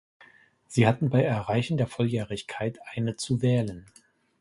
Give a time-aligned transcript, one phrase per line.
[0.65, 3.85] Sie hatten bei Erreichen der Volljährigkeit eine zu wählen.